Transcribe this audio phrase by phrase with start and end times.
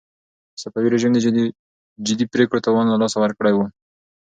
[0.61, 1.19] صفوي رژيم د
[2.07, 3.59] جدي پرېکړو توان له لاسه ورکړی و.